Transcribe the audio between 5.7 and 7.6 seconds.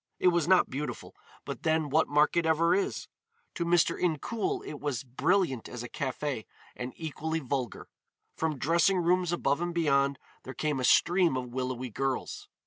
a café, and equally